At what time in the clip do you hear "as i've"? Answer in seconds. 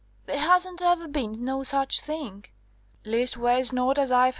3.99-4.19